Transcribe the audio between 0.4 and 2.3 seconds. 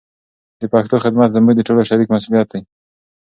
د پښتو خدمت زموږ د ټولو شریک